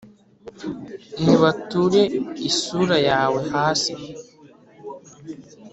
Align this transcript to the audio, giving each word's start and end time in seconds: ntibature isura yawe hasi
ntibature 1.21 2.01
isura 2.49 2.97
yawe 3.09 3.39
hasi 3.53 3.93